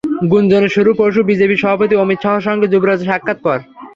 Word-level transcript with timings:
গুঞ্জনের 0.31 0.71
শুরু 0.75 0.89
পরশু 0.93 1.21
বিজেপি 1.29 1.55
সভাপতি 1.57 1.95
অমিত 1.97 2.19
শাহর 2.23 2.45
সঙ্গে 2.47 2.67
যুবরাজের 2.67 3.09
সাক্ষাতের 3.09 3.43
পর। 3.45 3.57